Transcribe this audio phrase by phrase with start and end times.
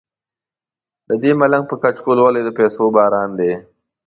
[1.07, 3.51] ددې ملنګ په کچکول ولې د پیسو باران دی.